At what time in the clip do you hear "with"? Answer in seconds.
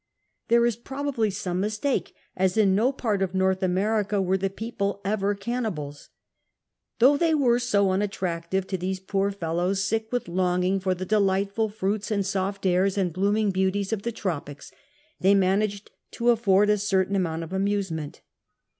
10.11-10.27